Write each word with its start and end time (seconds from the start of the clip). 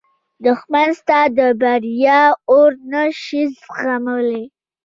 دښمن 0.45 0.89
ستا 0.99 1.19
د 1.37 1.39
بریا 1.61 2.21
اور 2.51 2.71
نه 2.91 3.03
شي 3.23 3.41
زغملی 3.57 4.43